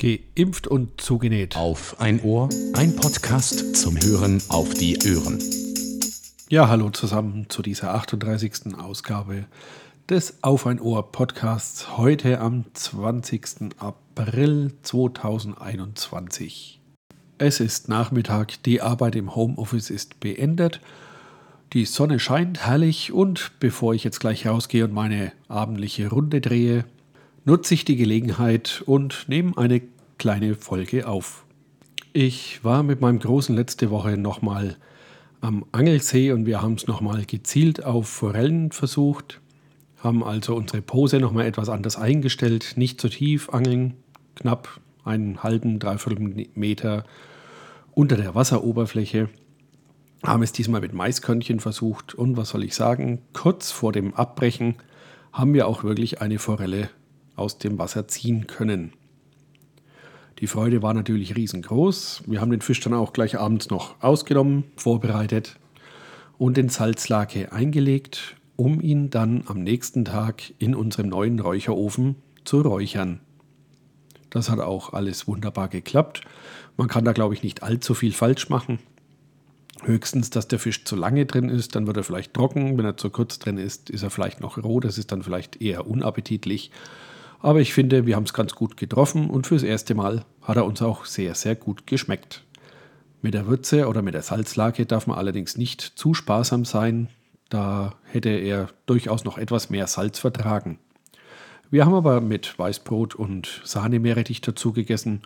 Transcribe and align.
Geimpft 0.00 0.66
und 0.66 0.98
zugenäht. 0.98 1.58
Auf 1.58 2.00
ein 2.00 2.22
Ohr, 2.22 2.48
ein 2.72 2.96
Podcast 2.96 3.76
zum 3.76 4.00
Hören 4.00 4.40
auf 4.48 4.72
die 4.72 4.96
Ohren. 4.96 5.38
Ja, 6.48 6.70
hallo 6.70 6.88
zusammen 6.88 7.50
zu 7.50 7.60
dieser 7.60 7.92
38. 7.92 8.78
Ausgabe 8.78 9.44
des 10.08 10.42
Auf 10.42 10.66
ein 10.66 10.80
Ohr 10.80 11.12
Podcasts 11.12 11.98
heute 11.98 12.40
am 12.40 12.64
20. 12.72 13.74
April 13.76 14.72
2021. 14.80 16.80
Es 17.36 17.60
ist 17.60 17.90
Nachmittag, 17.90 18.62
die 18.62 18.80
Arbeit 18.80 19.16
im 19.16 19.36
Homeoffice 19.36 19.90
ist 19.90 20.18
beendet. 20.18 20.80
Die 21.74 21.84
Sonne 21.84 22.18
scheint 22.18 22.66
herrlich 22.66 23.12
und 23.12 23.52
bevor 23.60 23.92
ich 23.92 24.02
jetzt 24.02 24.20
gleich 24.20 24.46
rausgehe 24.46 24.86
und 24.86 24.94
meine 24.94 25.32
abendliche 25.48 26.08
Runde 26.08 26.40
drehe, 26.40 26.86
nutze 27.44 27.74
ich 27.74 27.84
die 27.84 27.96
Gelegenheit 27.96 28.82
und 28.86 29.28
nehme 29.28 29.56
eine 29.56 29.82
kleine 30.18 30.54
Folge 30.54 31.08
auf. 31.08 31.44
Ich 32.12 32.62
war 32.64 32.82
mit 32.82 33.00
meinem 33.00 33.18
Großen 33.18 33.54
letzte 33.54 33.90
Woche 33.90 34.16
nochmal 34.16 34.76
am 35.40 35.64
Angelsee 35.72 36.32
und 36.32 36.44
wir 36.44 36.60
haben 36.60 36.74
es 36.74 36.86
nochmal 36.86 37.24
gezielt 37.24 37.84
auf 37.84 38.08
Forellen 38.08 38.72
versucht, 38.72 39.40
haben 39.98 40.22
also 40.22 40.54
unsere 40.54 40.82
Pose 40.82 41.18
nochmal 41.18 41.46
etwas 41.46 41.68
anders 41.68 41.96
eingestellt, 41.96 42.74
nicht 42.76 43.00
zu 43.00 43.08
tief 43.08 43.48
angeln, 43.50 43.94
knapp 44.34 44.80
einen 45.04 45.42
halben, 45.42 45.78
dreiviertel 45.78 46.48
Meter 46.54 47.04
unter 47.92 48.16
der 48.16 48.34
Wasseroberfläche, 48.34 49.30
haben 50.22 50.42
es 50.42 50.52
diesmal 50.52 50.82
mit 50.82 50.92
Maiskörnchen 50.92 51.60
versucht 51.60 52.14
und 52.14 52.36
was 52.36 52.50
soll 52.50 52.64
ich 52.64 52.74
sagen, 52.74 53.22
kurz 53.32 53.70
vor 53.70 53.92
dem 53.92 54.12
Abbrechen 54.14 54.74
haben 55.32 55.54
wir 55.54 55.66
auch 55.66 55.84
wirklich 55.84 56.20
eine 56.20 56.38
Forelle 56.38 56.90
aus 57.40 57.58
dem 57.58 57.78
Wasser 57.78 58.06
ziehen 58.06 58.46
können. 58.46 58.92
Die 60.38 60.46
Freude 60.46 60.82
war 60.82 60.94
natürlich 60.94 61.36
riesengroß. 61.36 62.22
Wir 62.26 62.40
haben 62.40 62.50
den 62.50 62.62
Fisch 62.62 62.80
dann 62.80 62.94
auch 62.94 63.12
gleich 63.12 63.38
abends 63.38 63.68
noch 63.68 64.02
ausgenommen, 64.02 64.64
vorbereitet 64.76 65.58
und 66.38 66.56
in 66.56 66.70
Salzlake 66.70 67.52
eingelegt, 67.52 68.36
um 68.56 68.80
ihn 68.80 69.10
dann 69.10 69.44
am 69.46 69.62
nächsten 69.62 70.06
Tag 70.06 70.54
in 70.58 70.74
unserem 70.74 71.08
neuen 71.08 71.38
Räucherofen 71.40 72.16
zu 72.44 72.62
räuchern. 72.62 73.20
Das 74.30 74.48
hat 74.48 74.60
auch 74.60 74.92
alles 74.94 75.26
wunderbar 75.26 75.68
geklappt. 75.68 76.22
Man 76.76 76.88
kann 76.88 77.04
da, 77.04 77.12
glaube 77.12 77.34
ich, 77.34 77.42
nicht 77.42 77.62
allzu 77.62 77.94
viel 77.94 78.12
falsch 78.12 78.48
machen. 78.48 78.78
Höchstens, 79.82 80.30
dass 80.30 80.48
der 80.48 80.58
Fisch 80.58 80.84
zu 80.84 80.96
lange 80.96 81.26
drin 81.26 81.48
ist, 81.48 81.74
dann 81.74 81.86
wird 81.86 81.96
er 81.96 82.04
vielleicht 82.04 82.32
trocken. 82.32 82.78
Wenn 82.78 82.84
er 82.84 82.96
zu 82.96 83.10
kurz 83.10 83.38
drin 83.38 83.58
ist, 83.58 83.90
ist 83.90 84.02
er 84.02 84.10
vielleicht 84.10 84.40
noch 84.40 84.56
roh. 84.62 84.80
Das 84.80 84.98
ist 84.98 85.12
dann 85.12 85.22
vielleicht 85.22 85.60
eher 85.60 85.86
unappetitlich. 85.86 86.70
Aber 87.40 87.60
ich 87.60 87.72
finde, 87.72 88.06
wir 88.06 88.16
haben 88.16 88.24
es 88.24 88.32
ganz 88.32 88.54
gut 88.54 88.76
getroffen 88.76 89.30
und 89.30 89.46
fürs 89.46 89.62
erste 89.62 89.94
Mal 89.94 90.24
hat 90.42 90.56
er 90.56 90.66
uns 90.66 90.82
auch 90.82 91.04
sehr, 91.06 91.34
sehr 91.34 91.56
gut 91.56 91.86
geschmeckt. 91.86 92.44
Mit 93.22 93.34
der 93.34 93.46
Würze 93.46 93.88
oder 93.88 94.02
mit 94.02 94.14
der 94.14 94.22
Salzlake 94.22 94.86
darf 94.86 95.06
man 95.06 95.18
allerdings 95.18 95.56
nicht 95.56 95.80
zu 95.80 96.14
sparsam 96.14 96.64
sein. 96.64 97.08
Da 97.48 97.94
hätte 98.04 98.30
er 98.30 98.68
durchaus 98.86 99.24
noch 99.24 99.38
etwas 99.38 99.70
mehr 99.70 99.86
Salz 99.86 100.18
vertragen. 100.18 100.78
Wir 101.70 101.84
haben 101.84 101.94
aber 101.94 102.20
mit 102.20 102.58
Weißbrot 102.58 103.14
und 103.14 103.62
Sahnemeerrettich 103.64 104.40
dazu 104.40 104.72
gegessen 104.72 105.22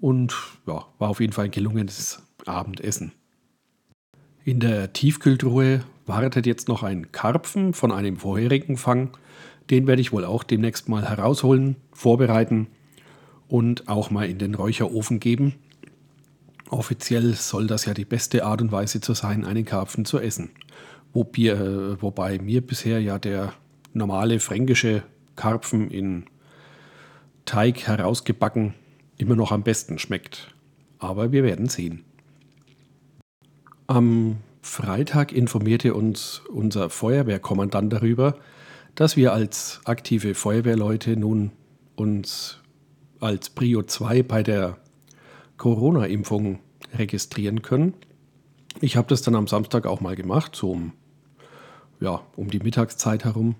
und 0.00 0.34
ja, 0.66 0.86
war 0.98 1.08
auf 1.08 1.20
jeden 1.20 1.32
Fall 1.32 1.46
ein 1.46 1.50
gelungenes 1.50 2.22
Abendessen. 2.46 3.12
In 4.44 4.60
der 4.60 4.92
Tiefkühltruhe 4.92 5.84
wartet 6.06 6.46
jetzt 6.46 6.68
noch 6.68 6.82
ein 6.82 7.12
Karpfen 7.12 7.74
von 7.74 7.92
einem 7.92 8.16
vorherigen 8.16 8.76
Fang. 8.76 9.10
Den 9.70 9.86
werde 9.86 10.00
ich 10.00 10.12
wohl 10.12 10.24
auch 10.24 10.44
demnächst 10.44 10.88
mal 10.88 11.08
herausholen, 11.08 11.76
vorbereiten 11.92 12.68
und 13.48 13.88
auch 13.88 14.10
mal 14.10 14.28
in 14.28 14.38
den 14.38 14.54
Räucherofen 14.54 15.20
geben. 15.20 15.54
Offiziell 16.70 17.34
soll 17.34 17.66
das 17.66 17.84
ja 17.86 17.94
die 17.94 18.04
beste 18.04 18.44
Art 18.44 18.60
und 18.60 18.72
Weise 18.72 19.00
zu 19.00 19.14
sein, 19.14 19.44
einen 19.44 19.64
Karpfen 19.64 20.04
zu 20.04 20.18
essen. 20.18 20.50
Wobei, 21.12 21.56
wobei 22.00 22.38
mir 22.38 22.60
bisher 22.60 23.00
ja 23.00 23.18
der 23.18 23.54
normale 23.94 24.40
fränkische 24.40 25.02
Karpfen 25.36 25.90
in 25.90 26.24
Teig 27.44 27.86
herausgebacken 27.86 28.74
immer 29.16 29.36
noch 29.36 29.52
am 29.52 29.62
besten 29.62 29.98
schmeckt. 29.98 30.54
Aber 30.98 31.32
wir 31.32 31.44
werden 31.44 31.68
sehen. 31.68 32.04
Am 33.86 34.38
Freitag 34.62 35.32
informierte 35.32 35.94
uns 35.94 36.42
unser 36.50 36.90
Feuerwehrkommandant 36.90 37.92
darüber, 37.92 38.36
dass 38.94 39.16
wir 39.16 39.32
als 39.32 39.80
aktive 39.84 40.34
Feuerwehrleute 40.34 41.16
nun 41.16 41.52
uns 41.96 42.58
als 43.20 43.50
Prio 43.50 43.82
2 43.82 44.22
bei 44.22 44.42
der 44.42 44.78
Corona-Impfung 45.56 46.60
registrieren 46.96 47.62
können. 47.62 47.94
Ich 48.80 48.96
habe 48.96 49.08
das 49.08 49.22
dann 49.22 49.34
am 49.34 49.46
Samstag 49.46 49.86
auch 49.86 50.00
mal 50.00 50.16
gemacht, 50.16 50.54
so 50.54 50.70
um, 50.70 50.92
ja, 52.00 52.22
um 52.36 52.50
die 52.50 52.60
Mittagszeit 52.60 53.24
herum. 53.24 53.56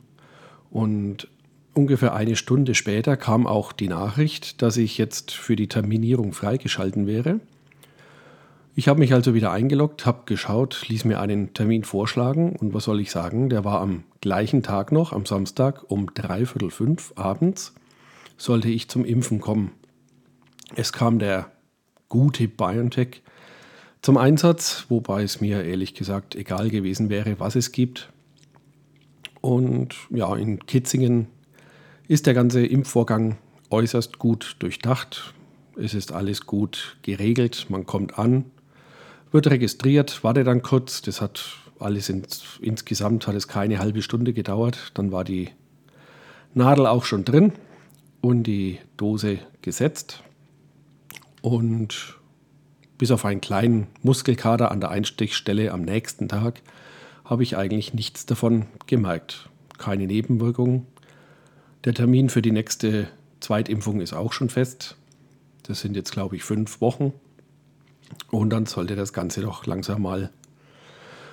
Und 0.71 1.29
ungefähr 1.75 2.15
eine 2.15 2.37
Stunde 2.37 2.75
später 2.75 3.17
kam 3.17 3.47
auch 3.47 3.73
die 3.73 3.89
Nachricht, 3.89 4.63
dass 4.63 4.77
ich 4.77 4.99
jetzt 4.99 5.33
für 5.33 5.57
die 5.57 5.69
Terminierung 5.69 6.33
freigeschalten 6.33 7.07
wäre. 7.07 7.41
Ich 8.79 8.87
habe 8.87 9.01
mich 9.01 9.13
also 9.13 9.35
wieder 9.35 9.51
eingeloggt, 9.51 10.07
habe 10.07 10.23
geschaut, 10.25 10.85
ließ 10.87 11.05
mir 11.05 11.19
einen 11.19 11.53
Termin 11.53 11.83
vorschlagen 11.83 12.55
und 12.55 12.75
was 12.75 12.85
soll 12.85 13.01
ich 13.01 13.11
sagen, 13.11 13.49
der 13.49 13.65
war 13.65 13.81
am 13.81 14.05
gleichen 14.21 14.63
Tag 14.63 14.93
noch, 14.93 15.13
am 15.13 15.27
Samstag 15.27 15.91
um 15.91 16.15
dreiviertel 16.15 16.71
fünf 16.71 17.13
abends, 17.17 17.75
sollte 18.37 18.69
ich 18.69 18.89
zum 18.89 19.05
Impfen 19.05 19.41
kommen. 19.41 19.73
Es 20.77 20.93
kam 20.93 21.19
der 21.19 21.51
gute 22.09 22.47
BioNTech 22.47 23.23
zum 24.01 24.17
Einsatz, 24.17 24.87
wobei 24.89 25.25
es 25.25 25.41
mir 25.41 25.65
ehrlich 25.65 25.95
gesagt 25.95 26.37
egal 26.37 26.71
gewesen 26.71 27.11
wäre, 27.11 27.41
was 27.41 27.57
es 27.57 27.73
gibt. 27.73 28.13
Und 29.41 29.97
ja, 30.11 30.37
in 30.37 30.65
Kitzingen 30.67 31.27
ist 32.07 32.27
der 32.27 32.35
ganze 32.35 32.65
Impfvorgang 32.65 33.39
äußerst 33.71 34.21
gut 34.21 34.55
durchdacht. 34.61 35.35
Es 35.75 35.95
ist 35.95 36.13
alles 36.13 36.47
gut 36.47 36.97
geregelt, 37.03 37.67
man 37.71 37.85
kommt 37.85 38.21
an, 38.21 38.45
wird 39.31 39.47
registriert, 39.49 40.23
warte 40.23 40.45
dann 40.45 40.63
kurz. 40.63 41.03
Das 41.03 41.21
hat 41.21 41.45
alles 41.79 42.09
ins, 42.09 42.59
insgesamt 42.61 43.27
hat 43.27 43.35
es 43.35 43.49
keine 43.49 43.79
halbe 43.79 44.03
Stunde 44.03 44.33
gedauert. 44.33 44.93
Dann 44.95 45.13
war 45.13 45.25
die 45.25 45.51
Nadel 46.55 46.87
auch 46.87 47.05
schon 47.05 47.25
drin 47.25 47.53
und 48.21 48.45
die 48.45 48.79
Dose 48.97 49.39
gesetzt. 49.63 50.23
Und 51.41 52.17
bis 52.99 53.11
auf 53.11 53.25
einen 53.25 53.41
kleinen 53.41 53.87
Muskelkater 54.03 54.71
an 54.71 54.81
der 54.81 54.91
Einstichstelle 54.91 55.73
am 55.73 55.83
nächsten 55.83 56.29
Tag 56.29 56.61
habe 57.25 57.43
ich 57.43 57.57
eigentlich 57.57 57.95
nichts 57.95 58.27
davon 58.27 58.67
gemerkt. 58.87 59.49
Keine 59.77 60.07
Nebenwirkungen. 60.07 60.87
Der 61.85 61.95
Termin 61.95 62.29
für 62.29 62.43
die 62.43 62.51
nächste 62.51 63.09
Zweitimpfung 63.41 64.01
ist 64.01 64.15
auch 64.15 64.33
schon 64.33 64.51
fest. 64.51 64.97
Das 65.63 65.81
sind 65.81 65.95
jetzt, 65.95 66.11
glaube 66.11 66.37
ich, 66.37 66.43
fünf 66.43 66.81
Wochen. 66.81 67.13
Und 68.31 68.51
dann 68.51 68.67
sollte 68.67 68.97
das 68.97 69.13
Ganze 69.13 69.41
doch 69.41 69.67
langsam 69.67 70.03
mal 70.03 70.31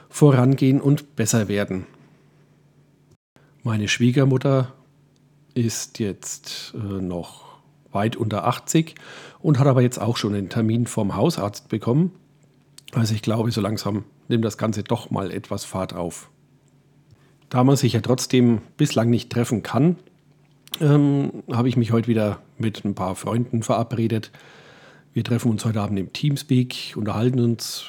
vorangehen 0.09 0.80
und 0.81 1.16
besser 1.16 1.47
werden. 1.47 1.86
Meine 3.63 3.88
Schwiegermutter 3.88 4.74
ist 5.53 6.00
jetzt 6.00 6.74
äh, 6.75 7.02
noch 7.02 7.46
weit 7.91 8.16
unter 8.16 8.46
80 8.46 8.96
und 9.40 9.58
hat 9.58 9.68
aber 9.68 9.81
jetzt 9.81 10.00
auch 10.00 10.18
schon 10.18 10.36
einen 10.36 10.50
Termin 10.50 10.86
vom 10.86 11.16
Hausarzt 11.16 11.69
bekommen. 11.69 12.12
Also 12.94 13.16
ich 13.16 13.22
glaube, 13.22 13.52
so 13.52 13.62
langsam 13.62 14.03
nimmt 14.28 14.46
das 14.46 14.57
Ganze 14.57 14.84
doch 14.84 15.09
mal 15.09 15.31
etwas 15.31 15.66
Fahrt 15.66 15.94
auf. 15.94 16.30
Da 17.50 17.63
man 17.63 17.75
sich 17.75 17.94
ja 17.94 18.02
trotzdem 18.02 18.62
bislang 18.78 19.09
nicht 19.09 19.31
treffen 19.31 19.63
kann, 19.63 19.97
ähm, 20.81 21.44
habe 21.52 21.69
ich 21.69 21.78
mich 21.78 21.92
heute 21.92 22.07
wieder 22.07 22.40
mit 22.57 22.84
ein 22.86 22.96
paar 22.96 23.16
Freunden 23.16 23.63
verabredet, 23.63 24.31
wir 25.15 25.23
treffen 25.23 25.50
uns 25.50 25.63
heute 25.63 25.79
Abend 25.79 25.97
im 25.97 26.12
Teamspeak, 26.12 26.94
unterhalten 26.97 27.39
uns, 27.39 27.85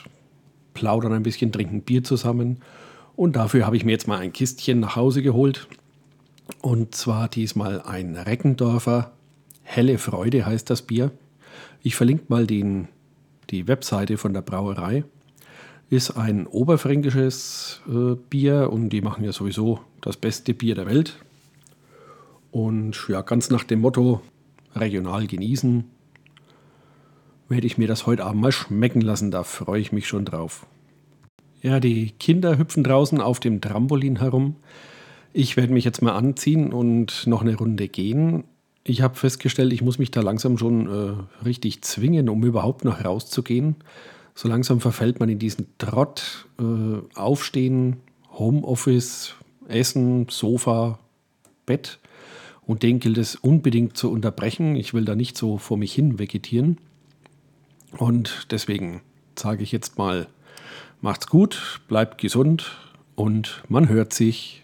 plaudern 0.74 1.12
ein 1.12 1.24
bisschen, 1.24 1.50
trinken 1.50 1.82
Bier 1.82 2.04
zusammen. 2.04 2.60
Und 3.16 3.34
dafür 3.34 3.66
habe 3.66 3.76
ich 3.76 3.84
mir 3.84 3.90
jetzt 3.90 4.06
mal 4.06 4.20
ein 4.20 4.32
Kistchen 4.32 4.78
nach 4.78 4.94
Hause 4.94 5.22
geholt. 5.22 5.66
Und 6.62 6.94
zwar 6.94 7.26
diesmal 7.28 7.82
ein 7.82 8.14
Reckendorfer. 8.14 9.10
Helle 9.64 9.98
Freude 9.98 10.46
heißt 10.46 10.70
das 10.70 10.82
Bier. 10.82 11.10
Ich 11.82 11.96
verlinke 11.96 12.26
mal 12.28 12.46
den, 12.46 12.86
die 13.50 13.66
Webseite 13.66 14.18
von 14.18 14.32
der 14.32 14.42
Brauerei. 14.42 15.02
Ist 15.90 16.12
ein 16.12 16.46
oberfränkisches 16.46 17.80
äh, 17.88 18.14
Bier 18.30 18.70
und 18.72 18.90
die 18.90 19.00
machen 19.00 19.24
ja 19.24 19.32
sowieso 19.32 19.80
das 20.00 20.16
beste 20.16 20.54
Bier 20.54 20.76
der 20.76 20.86
Welt. 20.86 21.18
Und 22.52 23.08
ja, 23.08 23.22
ganz 23.22 23.50
nach 23.50 23.64
dem 23.64 23.80
Motto 23.80 24.20
regional 24.76 25.26
genießen, 25.26 25.95
werde 27.48 27.66
ich 27.66 27.78
mir 27.78 27.88
das 27.88 28.06
heute 28.06 28.24
Abend 28.24 28.42
mal 28.42 28.52
schmecken 28.52 29.00
lassen. 29.00 29.30
Da 29.30 29.44
freue 29.44 29.80
ich 29.80 29.92
mich 29.92 30.08
schon 30.08 30.24
drauf. 30.24 30.66
Ja, 31.62 31.80
die 31.80 32.10
Kinder 32.18 32.58
hüpfen 32.58 32.84
draußen 32.84 33.20
auf 33.20 33.40
dem 33.40 33.60
Trampolin 33.60 34.20
herum. 34.20 34.56
Ich 35.32 35.56
werde 35.56 35.72
mich 35.72 35.84
jetzt 35.84 36.00
mal 36.00 36.14
anziehen 36.14 36.72
und 36.72 37.26
noch 37.26 37.42
eine 37.42 37.56
Runde 37.56 37.88
gehen. 37.88 38.44
ich 38.84 39.02
habe 39.02 39.16
festgestellt, 39.16 39.72
ich 39.72 39.82
muss 39.82 39.98
mich 39.98 40.12
da 40.12 40.20
langsam 40.20 40.58
schon 40.58 40.86
äh, 40.86 41.44
richtig 41.44 41.82
zwingen, 41.82 42.28
um 42.28 42.44
überhaupt 42.44 42.84
noch 42.84 43.04
rauszugehen. 43.04 43.74
So 44.34 44.48
langsam 44.48 44.80
verfällt 44.80 45.18
man 45.18 45.28
in 45.28 45.38
diesen 45.38 45.66
Trott, 45.78 46.46
äh, 46.60 47.18
Aufstehen, 47.18 47.96
Homeoffice, 48.32 49.34
Essen, 49.66 50.28
Sofa, 50.30 50.98
Bett. 51.64 51.98
Und 52.64 52.82
den 52.82 53.00
gilt 53.00 53.18
es 53.18 53.34
unbedingt 53.34 53.96
zu 53.96 54.10
unterbrechen. 54.10 54.76
Ich 54.76 54.94
will 54.94 55.04
da 55.04 55.14
nicht 55.14 55.36
so 55.36 55.58
vor 55.58 55.76
mich 55.76 55.92
hin 55.92 56.18
vegetieren. 56.18 56.78
Und 57.98 58.48
deswegen 58.50 59.00
sage 59.38 59.62
ich 59.62 59.72
jetzt 59.72 59.98
mal, 59.98 60.26
macht's 61.00 61.26
gut, 61.26 61.80
bleibt 61.88 62.18
gesund 62.18 62.76
und 63.14 63.62
man 63.68 63.88
hört 63.88 64.12
sich. 64.12 64.62